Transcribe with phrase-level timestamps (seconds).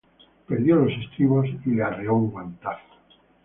[0.47, 2.95] Perdió los estribos y le arreó un guantazo